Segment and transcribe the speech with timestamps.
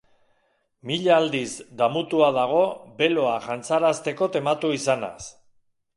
[0.91, 1.51] Mila aldiz
[1.83, 2.63] damutua dago
[3.03, 5.33] beloa jantzarazteko tematu izanaz.